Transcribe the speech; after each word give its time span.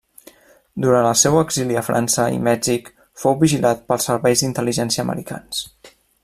Durant 0.85 1.09
el 1.09 1.17
seu 1.23 1.35
exili 1.41 1.77
a 1.81 1.83
França 1.89 2.25
i 2.37 2.41
Mèxic 2.47 2.89
fou 3.25 3.37
vigilat 3.45 3.85
pels 3.93 4.09
serveis 4.11 4.43
d'intel·ligència 4.45 5.07
americans. 5.07 5.63